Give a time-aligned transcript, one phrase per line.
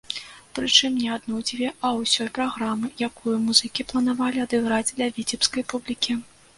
[0.59, 6.23] Прычым, не адну-дзве, а ўсёй праграмы, якую музыкі планавалі адыграць для віцебскай публікі.